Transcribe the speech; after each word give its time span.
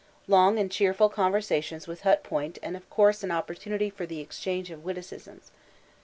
Long 0.27 0.57
and 0.57 0.71
cheerful 0.71 1.09
conversations 1.09 1.87
with 1.87 2.01
Hut 2.01 2.23
Point 2.23 2.57
and 2.63 2.75
of 2.75 2.89
course 2.89 3.21
an 3.23 3.29
opportunity 3.29 3.91
for 3.91 4.07
the 4.07 4.19
exchange 4.19 4.71
of 4.71 4.83
witticisms. 4.83 5.51